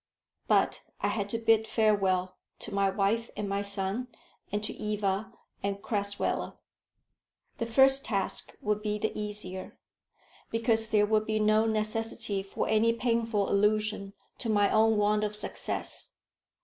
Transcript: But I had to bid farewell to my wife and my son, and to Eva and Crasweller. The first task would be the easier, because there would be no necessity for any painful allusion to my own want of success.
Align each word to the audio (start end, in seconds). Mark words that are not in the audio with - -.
But 0.47 0.81
I 1.01 1.09
had 1.09 1.29
to 1.29 1.37
bid 1.37 1.67
farewell 1.67 2.35
to 2.57 2.73
my 2.73 2.89
wife 2.89 3.29
and 3.37 3.47
my 3.47 3.61
son, 3.61 4.07
and 4.51 4.63
to 4.63 4.73
Eva 4.73 5.31
and 5.61 5.79
Crasweller. 5.83 6.57
The 7.59 7.67
first 7.67 8.03
task 8.05 8.57
would 8.63 8.81
be 8.81 8.97
the 8.97 9.15
easier, 9.15 9.77
because 10.49 10.87
there 10.87 11.05
would 11.05 11.27
be 11.27 11.39
no 11.39 11.67
necessity 11.67 12.41
for 12.41 12.67
any 12.67 12.93
painful 12.93 13.47
allusion 13.51 14.13
to 14.39 14.49
my 14.49 14.71
own 14.71 14.97
want 14.97 15.23
of 15.23 15.35
success. 15.35 16.09